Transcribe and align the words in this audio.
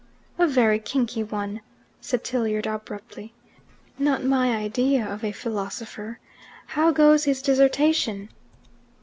"A 0.39 0.47
very 0.47 0.79
kinky 0.79 1.21
one," 1.21 1.61
said 1.99 2.23
Tilliard 2.23 2.65
abruptly. 2.65 3.35
"Not 3.99 4.23
my 4.23 4.55
idea 4.57 5.05
of 5.07 5.23
a 5.23 5.31
philosopher. 5.31 6.17
How 6.69 6.91
goes 6.91 7.25
his 7.25 7.39
dissertation?" 7.39 8.29